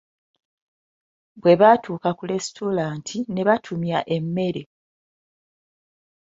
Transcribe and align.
Bwe 1.41 1.53
baatuuka 1.61 2.09
ku 2.17 2.23
lesitulanti 2.29 3.17
ne 3.33 3.41
batumya 3.47 3.99
emmere. 4.15 4.63